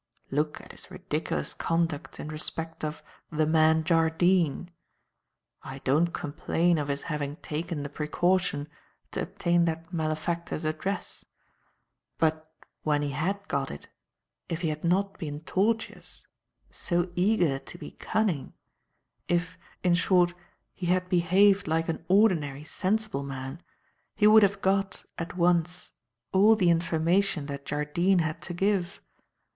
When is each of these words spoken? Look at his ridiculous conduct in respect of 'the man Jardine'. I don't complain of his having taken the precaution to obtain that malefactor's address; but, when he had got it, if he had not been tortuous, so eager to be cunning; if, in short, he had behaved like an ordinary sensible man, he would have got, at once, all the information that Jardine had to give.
Look 0.31 0.59
at 0.59 0.71
his 0.71 0.89
ridiculous 0.89 1.53
conduct 1.53 2.19
in 2.19 2.29
respect 2.29 2.83
of 2.83 3.03
'the 3.31 3.45
man 3.45 3.83
Jardine'. 3.83 4.71
I 5.61 5.77
don't 5.83 6.07
complain 6.11 6.79
of 6.79 6.87
his 6.87 7.03
having 7.03 7.35
taken 7.35 7.83
the 7.83 7.89
precaution 7.89 8.67
to 9.11 9.21
obtain 9.21 9.65
that 9.65 9.93
malefactor's 9.93 10.65
address; 10.65 11.23
but, 12.17 12.51
when 12.81 13.03
he 13.03 13.11
had 13.11 13.47
got 13.47 13.69
it, 13.69 13.89
if 14.49 14.61
he 14.61 14.69
had 14.69 14.83
not 14.83 15.19
been 15.19 15.41
tortuous, 15.41 16.25
so 16.71 17.11
eager 17.13 17.59
to 17.59 17.77
be 17.77 17.91
cunning; 17.91 18.53
if, 19.27 19.55
in 19.83 19.93
short, 19.93 20.33
he 20.73 20.87
had 20.87 21.09
behaved 21.09 21.67
like 21.67 21.87
an 21.89 22.03
ordinary 22.07 22.63
sensible 22.63 23.21
man, 23.21 23.61
he 24.15 24.25
would 24.25 24.41
have 24.41 24.63
got, 24.63 25.05
at 25.19 25.37
once, 25.37 25.91
all 26.31 26.55
the 26.55 26.71
information 26.71 27.45
that 27.45 27.67
Jardine 27.67 28.17
had 28.17 28.41
to 28.41 28.55
give. 28.55 28.99